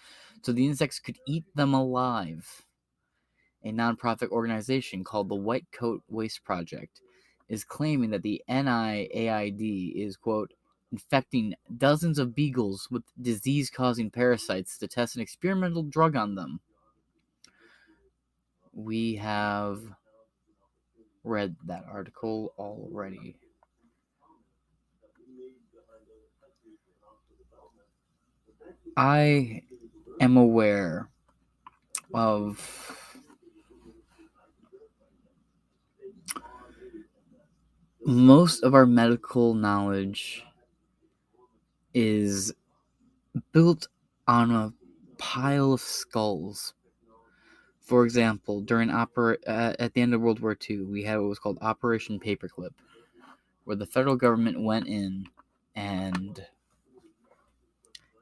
so 0.43 0.53
the 0.53 0.67
insects 0.67 1.01
could 1.01 1.19
eat 1.27 1.45
them 1.55 1.75
alive. 1.75 2.65
A 3.65 3.73
nonprofit 3.73 4.29
organization 4.29 5.03
called 5.03 5.29
the 5.29 5.35
White 5.35 5.67
Coat 5.73 6.03
Waste 6.09 6.45
Project 6.45 7.01
is 7.49 7.65
claiming 7.65 8.11
that 8.11 8.23
the 8.23 8.43
NIAID 8.49 9.93
is, 9.97 10.17
quote, 10.17 10.53
infecting 10.93 11.55
dozens 11.77 12.19
of 12.19 12.35
beagles 12.35 12.89
with 12.91 13.03
disease 13.21 13.71
causing 13.71 14.11
parasites 14.11 14.79
to 14.79 14.87
test 14.87 15.17
an 15.17 15.23
experimental 15.23 15.83
drug 15.83 16.17
on 16.17 16.35
them. 16.35 16.61
We 18.73 19.17
have 19.17 19.81
read 21.25 21.57
that 21.67 21.85
article 21.91 22.53
already. 22.59 23.37
I 28.97 29.63
am 30.21 30.37
aware 30.37 31.11
of 32.15 32.97
most 38.05 38.63
of 38.63 38.75
our 38.75 38.87
medical 38.87 39.55
knowledge 39.55 40.45
is 41.93 42.55
built 43.53 43.89
on 44.27 44.51
a 44.51 44.73
pile 45.19 45.73
of 45.73 45.81
skulls. 45.81 46.75
For 47.81 48.05
example, 48.05 48.61
during 48.63 48.91
opera 48.91 49.37
uh, 49.47 49.75
at 49.79 49.95
the 49.95 50.01
end 50.01 50.15
of 50.15 50.21
World 50.21 50.41
War 50.41 50.57
II, 50.69 50.83
we 50.83 51.05
had 51.05 51.19
what 51.19 51.29
was 51.29 51.39
called 51.39 51.59
Operation 51.61 52.19
Paperclip, 52.19 52.75
where 53.65 53.77
the 53.77 53.87
federal 53.87 54.17
government 54.17 54.61
went 54.63 54.87
in 54.87 55.27
and 55.75 56.47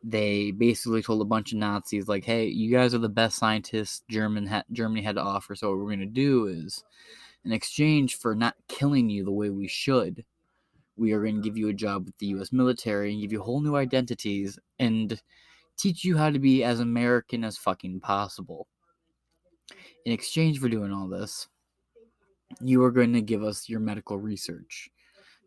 they 0.05 0.51
basically 0.53 1.03
told 1.03 1.23
a 1.23 1.25
bunch 1.25 1.53
of 1.53 1.59
Nazis 1.59 2.09
like, 2.09 2.25
"Hey, 2.25 2.47
you 2.49 2.71
guys 2.71 2.95
are 2.95 2.99
the 2.99 3.09
best 3.09 3.39
scientists 3.39 4.03
German 4.11 4.47
ha- 4.47 4.65
Germany 4.73 5.03
had 5.03 5.17
to 5.17 5.23
offer. 5.23 5.55
So 5.57 5.71
what 5.71 5.79
we're 5.79 5.87
going 5.87 6.01
to 6.01 6.07
do 6.07 6.47
is, 6.47 6.85
in 7.45 7.53
exchange 7.53 8.17
for 8.19 8.35
not 8.35 8.57
killing 8.69 9.11
you 9.11 9.25
the 9.25 9.33
way 9.33 9.51
we 9.51 9.69
should, 9.69 10.25
we 10.97 11.13
are 11.13 11.23
going 11.23 11.37
to 11.37 11.43
give 11.43 11.57
you 11.57 11.69
a 11.69 11.75
job 11.75 12.07
with 12.07 12.19
the 12.19 12.27
U.S. 12.29 12.53
military 12.53 13.13
and 13.13 13.23
give 13.23 13.33
you 13.33 13.43
whole 13.43 13.61
new 13.61 13.77
identities 13.77 14.59
and 14.79 15.21
teach 15.77 16.05
you 16.05 16.17
how 16.17 16.31
to 16.31 16.39
be 16.39 16.63
as 16.65 16.81
American 16.81 17.45
as 17.45 17.57
fucking 17.59 18.01
possible." 18.01 18.69
In 20.05 20.13
exchange 20.13 20.61
for 20.61 20.69
doing 20.69 20.93
all 20.93 21.09
this, 21.09 21.49
You 22.61 22.85
are 22.85 22.91
going 22.91 23.13
to 23.15 23.23
give 23.23 23.43
us 23.43 23.69
your 23.69 23.81
medical 23.81 24.19
research, 24.19 24.91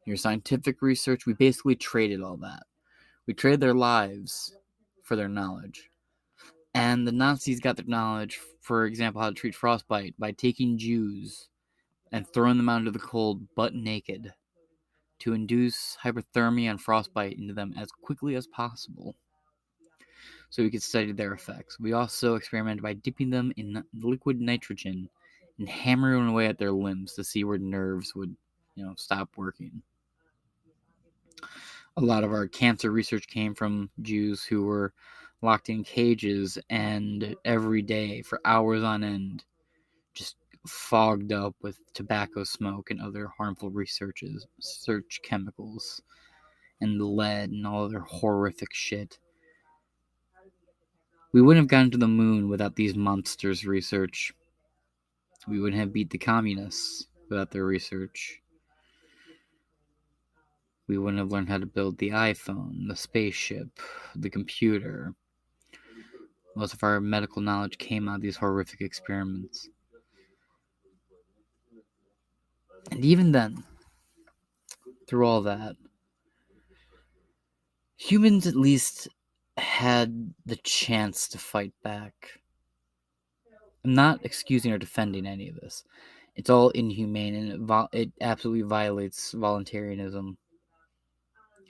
your 0.06 0.18
scientific 0.18 0.82
research. 0.82 1.26
We 1.26 1.34
basically 1.34 1.76
traded 1.76 2.22
all 2.22 2.38
that. 2.38 2.64
We 3.28 3.34
traded 3.34 3.60
their 3.60 3.74
lives 3.74 4.56
for 5.04 5.16
their 5.16 5.28
knowledge. 5.28 5.90
And 6.74 7.06
the 7.06 7.12
Nazis 7.12 7.60
got 7.60 7.76
their 7.76 7.86
knowledge, 7.86 8.40
for 8.62 8.86
example, 8.86 9.22
how 9.22 9.30
to 9.30 9.36
treat 9.36 9.56
frostbite 9.56 10.16
by 10.18 10.32
taking 10.32 10.78
Jews 10.78 11.50
and 12.12 12.28
throwing 12.28 12.58
them 12.58 12.70
out 12.70 12.80
into 12.80 12.92
the 12.92 13.00
cold 13.00 13.42
butt 13.56 13.74
naked 13.74 14.34
to 15.20 15.34
induce 15.34 15.98
hypothermia 16.02 16.70
and 16.70 16.82
frostbite 16.82 17.38
into 17.38 17.54
them 17.54 17.74
as 17.78 17.90
quickly 17.92 18.36
as 18.36 18.48
possible 18.48 19.16
so 20.50 20.64
we 20.64 20.70
could 20.70 20.84
study 20.84 21.12
their 21.12 21.34
effects. 21.34 21.80
We 21.80 21.94
also 21.94 22.36
experimented 22.36 22.84
by 22.84 22.94
dipping 22.94 23.30
them 23.30 23.52
in 23.58 23.84
liquid 23.94 24.40
nitrogen 24.40 25.10
and 25.60 25.68
hammering 25.68 26.28
away 26.28 26.48
at 26.48 26.58
their 26.58 26.72
limbs 26.72 27.14
to 27.14 27.24
see 27.24 27.44
where 27.44 27.58
nerves 27.58 28.16
would, 28.16 28.36
you 28.76 28.86
know, 28.86 28.94
stop 28.96 29.30
working. 29.36 29.82
A 31.98 32.02
lot 32.02 32.24
of 32.24 32.32
our 32.32 32.48
cancer 32.48 32.92
research 32.92 33.28
came 33.28 33.56
from 33.56 33.90
Jews 34.04 34.44
who 34.44 34.64
were 34.64 34.94
locked 35.42 35.70
in 35.70 35.84
cages 35.84 36.58
and 36.70 37.36
every 37.44 37.82
day 37.82 38.22
for 38.22 38.40
hours 38.46 38.84
on 38.84 39.04
end 39.04 39.44
just 40.14 40.36
fogged 40.68 41.32
up 41.32 41.56
with 41.62 41.78
tobacco 41.94 42.44
smoke 42.44 42.92
and 42.92 43.02
other 43.02 43.28
harmful 43.36 43.72
researches, 43.72 44.46
search 44.60 45.20
chemicals 45.24 46.02
and 46.82 47.02
lead 47.02 47.50
and 47.50 47.66
all 47.66 47.86
other 47.86 48.00
horrific 48.00 48.74
shit. 48.74 49.18
We 51.34 51.42
wouldn't 51.42 51.64
have 51.64 51.70
gotten 51.70 51.92
to 51.92 51.98
the 51.98 52.08
moon 52.08 52.48
without 52.48 52.76
these 52.76 52.96
monsters' 52.96 53.66
research. 53.66 54.34
We 55.48 55.60
wouldn't 55.60 55.80
have 55.80 55.94
beat 55.94 56.12
the 56.12 56.18
communists 56.18 57.08
without 57.30 57.52
their 57.52 57.66
research. 57.66 58.42
We 60.88 60.98
wouldn't 60.98 61.20
have 61.20 61.32
learned 61.32 61.50
how 61.50 61.58
to 61.58 61.66
build 61.66 61.98
the 61.98 62.12
iPhone, 62.12 62.88
the 62.88 62.96
spaceship, 62.96 63.68
the 64.16 64.30
computer. 64.30 65.14
Most 66.56 66.74
of 66.74 66.84
our 66.84 67.02
medical 67.02 67.42
knowledge 67.42 67.78
came 67.78 68.08
out 68.08 68.16
of 68.16 68.22
these 68.22 68.38
horrific 68.38 68.82
experiments. 68.82 69.70
And 72.92 73.04
even 73.04 73.34
then, 73.34 73.64
through 75.08 75.28
all 75.28 75.42
that, 75.42 75.76
humans 77.98 78.48
at 78.48 78.56
least 78.56 79.10
had 79.58 80.34
the 80.46 80.56
chance 80.58 81.28
to 81.30 81.38
fight 81.38 81.74
back. 81.84 82.40
I'm 83.84 83.94
not 83.94 84.24
excusing 84.24 84.72
or 84.72 84.78
defending 84.78 85.26
any 85.26 85.50
of 85.50 85.56
this. 85.56 85.84
It's 86.36 86.50
all 86.50 86.70
inhumane 86.70 87.36
and 87.36 87.70
it, 87.70 87.88
it 87.94 88.12
absolutely 88.22 88.62
violates 88.62 89.32
voluntarism. 89.32 90.38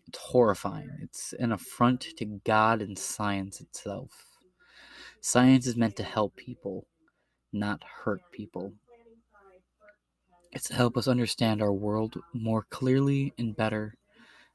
It's 0.07 0.19
horrifying. 0.19 0.89
It's 1.01 1.33
an 1.33 1.51
affront 1.51 2.01
to 2.17 2.25
God 2.25 2.81
and 2.81 2.97
science 2.97 3.59
itself. 3.59 4.11
Science 5.21 5.67
is 5.67 5.75
meant 5.75 5.95
to 5.97 6.03
help 6.03 6.35
people, 6.35 6.87
not 7.51 7.83
hurt 7.83 8.21
people. 8.31 8.73
It's 10.53 10.69
to 10.69 10.75
help 10.75 10.97
us 10.97 11.07
understand 11.07 11.61
our 11.61 11.73
world 11.73 12.15
more 12.33 12.65
clearly 12.69 13.33
and 13.37 13.55
better 13.55 13.95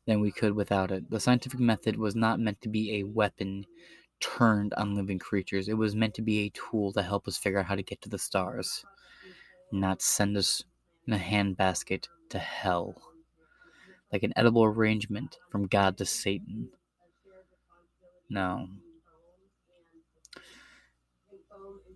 than 0.06 0.20
we 0.20 0.32
could 0.32 0.54
without 0.54 0.90
it. 0.90 1.10
The 1.10 1.20
scientific 1.20 1.60
method 1.60 1.96
was 1.96 2.16
not 2.16 2.40
meant 2.40 2.60
to 2.62 2.68
be 2.68 2.94
a 2.94 3.04
weapon 3.04 3.66
turned 4.20 4.72
on 4.74 4.94
living 4.94 5.18
creatures. 5.18 5.68
It 5.68 5.74
was 5.74 5.94
meant 5.94 6.14
to 6.14 6.22
be 6.22 6.40
a 6.40 6.50
tool 6.50 6.92
to 6.92 7.02
help 7.02 7.28
us 7.28 7.36
figure 7.36 7.58
out 7.58 7.66
how 7.66 7.74
to 7.74 7.82
get 7.82 8.00
to 8.02 8.08
the 8.08 8.18
stars, 8.18 8.84
not 9.70 10.00
send 10.00 10.36
us 10.36 10.64
in 11.06 11.12
a 11.12 11.18
handbasket 11.18 12.08
to 12.30 12.38
hell. 12.38 13.11
Like 14.12 14.22
an 14.22 14.32
edible 14.36 14.64
arrangement 14.64 15.38
from 15.50 15.66
God 15.66 15.96
to 15.98 16.04
Satan. 16.04 16.68
No. 18.28 18.68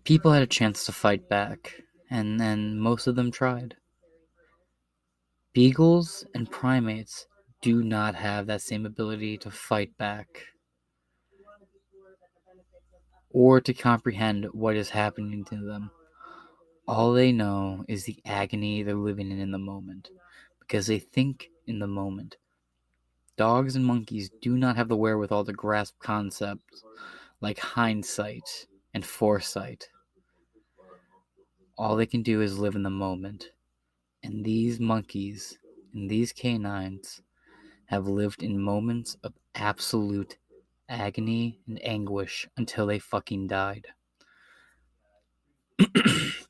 People 0.04 0.32
had 0.32 0.42
a 0.42 0.46
chance 0.46 0.86
to 0.86 0.92
fight 0.92 1.28
back, 1.28 1.82
and 2.10 2.38
then 2.38 2.78
most 2.78 3.06
of 3.06 3.16
them 3.16 3.30
tried. 3.30 3.74
Beagles 5.52 6.24
and 6.34 6.50
primates 6.50 7.26
do 7.62 7.82
not 7.82 8.14
have 8.14 8.46
that 8.46 8.60
same 8.60 8.86
ability 8.86 9.38
to 9.38 9.50
fight 9.50 9.96
back 9.96 10.28
or 13.30 13.60
to 13.60 13.74
comprehend 13.74 14.46
what 14.52 14.76
is 14.76 14.90
happening 14.90 15.44
to 15.44 15.56
them. 15.56 15.90
All 16.86 17.12
they 17.12 17.32
know 17.32 17.84
is 17.88 18.04
the 18.04 18.20
agony 18.24 18.82
they're 18.82 18.94
living 18.94 19.30
in 19.30 19.40
in 19.40 19.50
the 19.50 19.58
moment 19.58 20.10
because 20.60 20.86
they 20.86 20.98
think 20.98 21.48
in 21.66 21.78
the 21.78 21.86
moment. 21.86 22.36
Dogs 23.36 23.76
and 23.76 23.84
monkeys 23.84 24.30
do 24.40 24.56
not 24.56 24.76
have 24.76 24.88
the 24.88 24.96
wherewithal 24.96 25.44
to 25.44 25.52
grasp 25.52 25.98
concepts 25.98 26.84
like 27.40 27.58
hindsight 27.58 28.66
and 28.94 29.04
foresight. 29.04 29.90
All 31.76 31.96
they 31.96 32.06
can 32.06 32.22
do 32.22 32.40
is 32.40 32.58
live 32.58 32.74
in 32.74 32.82
the 32.82 32.90
moment. 32.90 33.50
And 34.22 34.44
these 34.44 34.80
monkeys 34.80 35.58
and 35.92 36.08
these 36.08 36.32
canines 36.32 37.20
have 37.86 38.08
lived 38.08 38.42
in 38.42 38.60
moments 38.60 39.16
of 39.22 39.34
absolute 39.54 40.38
agony 40.88 41.60
and 41.66 41.78
anguish 41.84 42.48
until 42.56 42.86
they 42.86 42.98
fucking 42.98 43.46
died. 43.48 43.88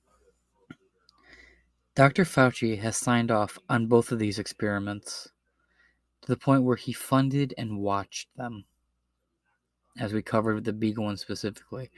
Dr. 1.97 2.25
Fauci 2.25 2.79
has 2.79 2.95
signed 2.95 3.31
off 3.31 3.59
on 3.71 3.87
both 3.87 4.13
of 4.13 4.19
these 4.19 4.39
experiments 4.39 5.31
to 6.21 6.29
the 6.29 6.37
point 6.37 6.63
where 6.63 6.77
he 6.77 6.93
funded 6.93 7.55
and 7.57 7.79
watched 7.79 8.29
them, 8.37 8.67
as 9.99 10.13
we 10.13 10.21
covered 10.21 10.63
the 10.63 10.75
Beagle 10.75 11.05
one 11.05 11.17
specifically. 11.17 11.91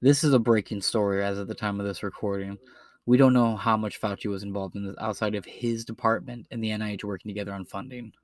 This 0.00 0.24
is 0.24 0.32
a 0.32 0.38
breaking 0.38 0.80
story 0.80 1.22
as 1.22 1.38
of 1.38 1.48
the 1.48 1.54
time 1.54 1.78
of 1.78 1.84
this 1.84 2.02
recording. 2.02 2.56
We 3.04 3.18
don't 3.18 3.34
know 3.34 3.54
how 3.54 3.76
much 3.76 4.00
Fauci 4.00 4.30
was 4.30 4.42
involved 4.42 4.74
in 4.74 4.86
this 4.86 4.96
outside 4.98 5.34
of 5.34 5.44
his 5.44 5.84
department 5.84 6.46
and 6.50 6.64
the 6.64 6.70
NIH 6.70 7.04
working 7.04 7.28
together 7.28 7.52
on 7.52 7.66
funding. 7.66 8.14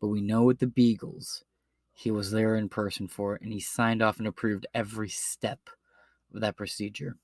But 0.00 0.08
we 0.08 0.22
know 0.22 0.44
with 0.44 0.60
the 0.60 0.66
Beagles, 0.66 1.44
he 1.92 2.10
was 2.10 2.30
there 2.30 2.56
in 2.56 2.70
person 2.70 3.06
for 3.06 3.34
it 3.36 3.42
and 3.42 3.52
he 3.52 3.60
signed 3.60 4.00
off 4.00 4.16
and 4.16 4.26
approved 4.26 4.66
every 4.72 5.10
step 5.10 5.60
of 6.34 6.40
that 6.40 6.56
procedure. 6.56 7.16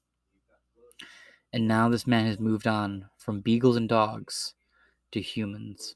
And 1.54 1.68
now 1.68 1.88
this 1.88 2.04
man 2.04 2.26
has 2.26 2.40
moved 2.40 2.66
on 2.66 3.10
from 3.16 3.38
beagles 3.38 3.76
and 3.76 3.88
dogs 3.88 4.54
to 5.12 5.20
humans. 5.20 5.94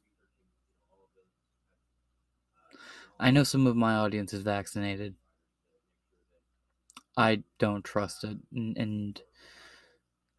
I 3.18 3.32
know 3.32 3.42
some 3.42 3.66
of 3.66 3.74
my 3.74 3.96
audience 3.96 4.32
is 4.32 4.42
vaccinated. 4.42 5.16
I 7.16 7.42
don't 7.58 7.84
trust 7.84 8.22
it. 8.22 8.38
And, 8.54 8.78
and 8.78 9.22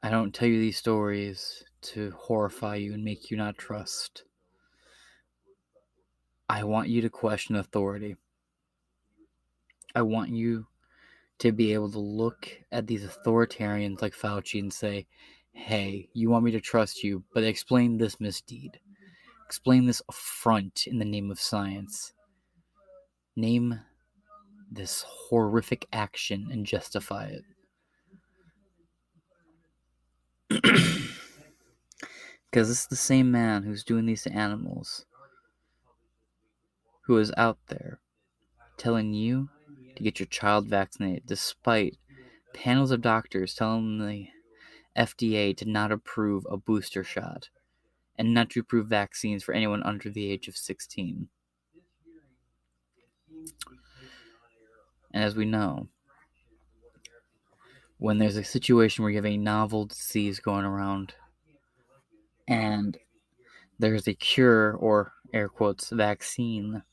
I 0.01 0.10
don't 0.10 0.34
tell 0.34 0.47
you 0.47 0.58
these 0.58 0.77
stories 0.77 1.65
to 1.82 2.12
horrify 2.12 2.75
you 2.75 2.93
and 2.93 3.03
make 3.03 3.29
you 3.29 3.36
not 3.36 3.58
trust. 3.58 4.23
I 6.47 6.63
want 6.63 6.88
you 6.88 7.01
to 7.01 7.10
question 7.10 7.58
authority. 7.58 8.15
I 9.93 10.01
want 10.01 10.29
you 10.29 10.67
to 11.39 11.52
be 11.52 11.73
able 11.73 11.91
to 11.91 11.99
look 11.99 12.49
at 12.71 12.88
these 12.88 13.06
authoritarians 13.06 14.02
like 14.02 14.13
Fauci 14.13 14.60
and 14.60 14.73
say, 14.73 15.08
hey, 15.52 16.10
you 16.13 16.30
want 16.30 16.43
me 16.43 16.52
to 16.52 16.62
trust 16.62 17.04
you, 17.04 17.23
but 17.34 17.43
explain 17.43 17.97
this 17.97 18.19
misdeed. 18.19 18.80
Explain 19.45 19.86
this 19.86 20.02
affront 20.10 20.86
in 20.86 20.99
the 20.99 21.06
name 21.06 21.32
of 21.32 21.39
science. 21.39 22.13
Name 23.36 23.80
this 24.71 25.04
horrific 25.08 25.88
action 25.91 26.49
and 26.52 26.65
justify 26.65 27.32
it. 27.32 27.43
Because 32.52 32.71
it's 32.71 32.88
the 32.88 32.95
same 32.95 33.30
man 33.30 33.62
who's 33.62 33.84
doing 33.84 34.08
these 34.08 34.23
to 34.23 34.34
animals 34.34 35.06
who 37.02 37.17
is 37.19 37.32
out 37.38 37.60
there 37.67 37.99
telling 38.78 39.13
you 39.13 39.49
to 39.99 40.03
get 40.03 40.19
your 40.19 40.27
child 40.27 40.65
vaccinated, 40.67 41.23
despite 41.25 41.97
panels 42.53 42.89
of 42.89 43.01
doctors 43.01 43.53
telling 43.53 43.99
the 43.99 44.27
FDA 44.97 45.55
to 45.57 45.65
not 45.65 45.91
approve 45.91 46.47
a 46.49 46.55
booster 46.55 47.03
shot 47.03 47.49
and 48.17 48.33
not 48.33 48.49
to 48.51 48.62
approve 48.62 48.88
vaccines 48.88 49.43
for 49.43 49.53
anyone 49.53 49.83
under 49.83 50.09
the 50.09 50.31
age 50.31 50.47
of 50.47 50.55
16. 50.55 51.27
And 55.12 55.23
as 55.23 55.35
we 55.35 55.43
know, 55.43 55.89
when 57.97 58.19
there's 58.19 58.38
a 58.38 58.43
situation 58.45 59.03
where 59.03 59.12
you 59.12 59.17
have 59.17 59.25
a 59.25 59.35
novel 59.35 59.85
disease 59.85 60.39
going 60.39 60.63
around 60.63 61.13
and 62.47 62.97
there's 63.77 64.07
a 64.07 64.13
cure 64.13 64.73
or 64.75 65.12
air 65.33 65.49
quotes 65.49 65.89
vaccine 65.89 66.83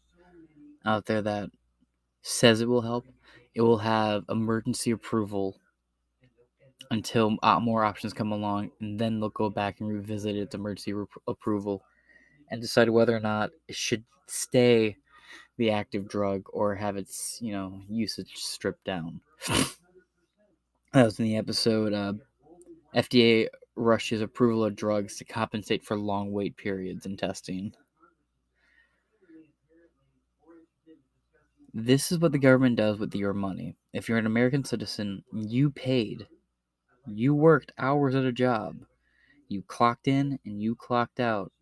out 0.84 1.06
there 1.06 1.22
that 1.22 1.50
says 2.26 2.60
it 2.60 2.68
will 2.68 2.82
help, 2.82 3.06
it 3.54 3.60
will 3.60 3.78
have 3.78 4.24
emergency 4.28 4.90
approval 4.90 5.56
until 6.90 7.36
uh, 7.42 7.60
more 7.60 7.84
options 7.84 8.12
come 8.12 8.32
along, 8.32 8.70
and 8.80 8.98
then 8.98 9.20
they'll 9.20 9.28
go 9.30 9.48
back 9.48 9.80
and 9.80 9.88
revisit 9.88 10.36
its 10.36 10.54
emergency 10.54 10.92
approval 11.28 11.84
and 12.50 12.60
decide 12.60 12.90
whether 12.90 13.16
or 13.16 13.20
not 13.20 13.50
it 13.68 13.76
should 13.76 14.04
stay 14.26 14.96
the 15.56 15.70
active 15.70 16.08
drug 16.08 16.42
or 16.52 16.74
have 16.74 16.96
its 16.96 17.38
you 17.40 17.52
know 17.52 17.80
usage 17.88 18.34
stripped 18.34 18.84
down. 18.84 19.20
that 19.48 19.76
was 20.92 21.18
in 21.18 21.26
the 21.26 21.36
episode. 21.36 21.92
Uh, 21.92 22.14
FDA 22.94 23.46
rushes 23.76 24.20
approval 24.20 24.64
of 24.64 24.74
drugs 24.74 25.16
to 25.16 25.24
compensate 25.24 25.84
for 25.84 25.96
long 25.96 26.32
wait 26.32 26.56
periods 26.56 27.06
in 27.06 27.16
testing. 27.16 27.72
This 31.78 32.10
is 32.10 32.18
what 32.18 32.32
the 32.32 32.38
government 32.38 32.76
does 32.76 32.98
with 32.98 33.14
your 33.14 33.34
money. 33.34 33.76
If 33.92 34.08
you're 34.08 34.16
an 34.16 34.24
American 34.24 34.64
citizen, 34.64 35.22
you 35.30 35.68
paid. 35.68 36.26
You 37.06 37.34
worked 37.34 37.70
hours 37.76 38.14
at 38.14 38.24
a 38.24 38.32
job. 38.32 38.86
You 39.48 39.60
clocked 39.60 40.08
in 40.08 40.38
and 40.46 40.62
you 40.62 40.74
clocked 40.74 41.20
out. 41.20 41.52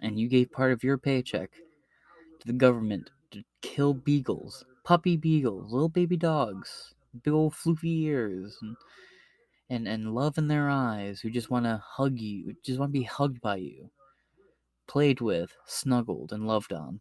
And 0.00 0.18
you 0.18 0.30
gave 0.30 0.50
part 0.50 0.72
of 0.72 0.82
your 0.82 0.96
paycheck 0.96 1.50
to 2.40 2.46
the 2.46 2.54
government 2.54 3.10
to 3.32 3.44
kill 3.60 3.92
beagles, 3.92 4.64
puppy 4.82 5.18
beagles, 5.18 5.70
little 5.70 5.90
baby 5.90 6.16
dogs, 6.16 6.94
big 7.22 7.34
old 7.34 7.52
floofy 7.52 8.00
ears, 8.04 8.56
and 8.62 8.76
and, 9.68 9.86
and 9.86 10.14
love 10.14 10.38
in 10.38 10.48
their 10.48 10.70
eyes 10.70 11.20
who 11.20 11.28
just 11.28 11.50
want 11.50 11.66
to 11.66 11.82
hug 11.86 12.18
you, 12.18 12.56
just 12.64 12.78
want 12.78 12.94
to 12.94 12.98
be 12.98 13.04
hugged 13.04 13.42
by 13.42 13.56
you, 13.56 13.90
played 14.86 15.20
with, 15.20 15.54
snuggled, 15.66 16.32
and 16.32 16.46
loved 16.46 16.72
on 16.72 17.00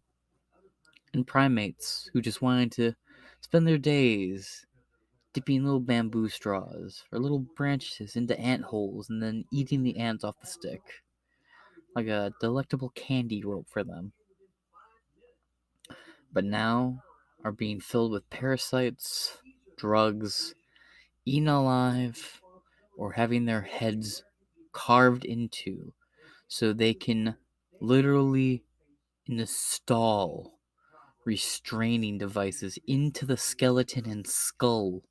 and 1.14 1.28
primates 1.28 2.10
who 2.14 2.22
just 2.22 2.42
wanted 2.42 2.72
to 2.74 2.94
spend 3.42 3.68
their 3.68 3.78
days 3.78 4.66
dipping 5.34 5.64
little 5.64 5.80
bamboo 5.80 6.30
straws 6.30 7.04
or 7.12 7.20
little 7.20 7.40
branches 7.40 8.16
into 8.16 8.40
ant 8.40 8.64
holes 8.64 9.10
and 9.10 9.22
then 9.22 9.46
eating 9.52 9.84
the 9.84 9.98
ants 9.98 10.24
off 10.24 10.40
the 10.40 10.48
stick 10.48 11.04
like 11.96 12.08
a 12.08 12.34
delectable 12.40 12.90
candy 12.90 13.44
rope 13.44 13.68
for 13.70 13.84
them. 13.84 14.14
But 16.32 16.46
now 16.46 17.04
are 17.44 17.52
being 17.52 17.80
filled 17.80 18.12
with 18.12 18.30
parasites, 18.30 19.38
drugs, 19.78 20.56
eaten 21.26 21.48
alive, 21.48 22.42
or 22.98 23.14
having 23.14 23.46
their 23.46 23.62
heads 23.62 24.24
carved 24.72 25.26
into 25.26 25.94
so 26.48 26.74
they 26.74 26.94
can 26.94 27.38
literally 27.80 28.64
install 29.28 30.53
restraining 31.26 32.18
devices 32.18 32.78
into 32.88 33.26
the 33.26 33.38
skeleton 33.38 34.10
and 34.10 34.28
skull 34.28 35.04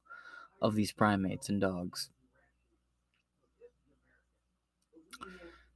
of 0.61 0.75
these 0.75 0.93
primates 0.93 1.49
and 1.49 1.61
dogs. 1.61 2.11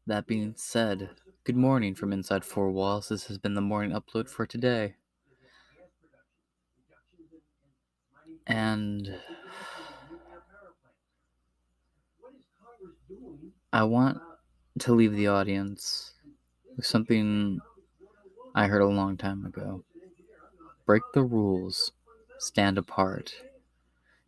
That 0.06 0.26
being 0.26 0.54
said, 0.56 1.10
good 1.44 1.56
morning 1.56 1.94
from 1.94 2.12
inside 2.12 2.44
four 2.44 2.70
walls. 2.70 3.08
This 3.08 3.26
has 3.26 3.38
been 3.38 3.54
the 3.54 3.60
morning 3.60 3.90
upload 3.90 4.28
for 4.28 4.46
today. 4.46 4.94
And 8.46 9.18
I 13.72 13.82
want 13.82 14.18
to 14.78 14.94
leave 14.94 15.14
the 15.14 15.26
audience 15.26 16.14
with 16.76 16.86
something 16.86 17.58
I 18.54 18.68
heard 18.68 18.82
a 18.82 18.86
long 18.86 19.16
time 19.16 19.44
ago. 19.44 19.84
Break 20.86 21.02
the 21.14 21.22
rules, 21.22 21.90
stand 22.38 22.78
apart, 22.78 23.34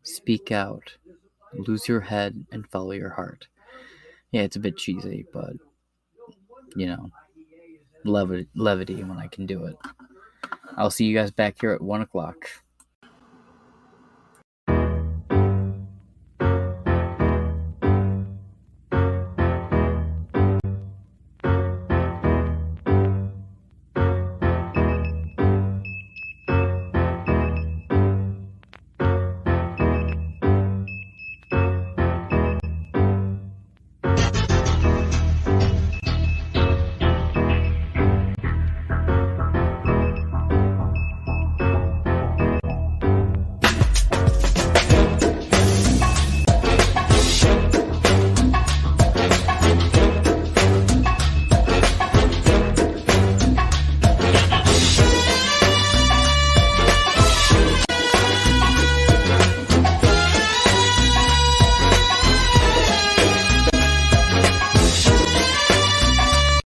speak 0.02 0.50
out, 0.50 0.96
lose 1.54 1.86
your 1.86 2.00
head, 2.00 2.46
and 2.50 2.68
follow 2.68 2.90
your 2.92 3.10
heart. 3.10 3.46
Yeah, 4.32 4.42
it's 4.42 4.56
a 4.56 4.60
bit 4.60 4.76
cheesy, 4.76 5.24
but 5.32 5.54
you 6.76 6.86
know, 6.86 7.10
levity, 8.04 8.48
levity 8.54 9.02
when 9.04 9.18
I 9.18 9.28
can 9.28 9.46
do 9.46 9.64
it. 9.66 9.76
I'll 10.76 10.90
see 10.90 11.04
you 11.04 11.16
guys 11.16 11.30
back 11.30 11.60
here 11.60 11.72
at 11.72 11.80
one 11.80 12.02
o'clock. 12.02 12.50